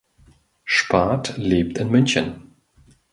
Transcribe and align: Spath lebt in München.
Spath 0.65 1.37
lebt 1.37 1.77
in 1.77 1.89
München. 1.91 2.55